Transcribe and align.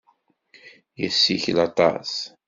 Yessikel 1.01 1.57
aṭas. 1.67 2.13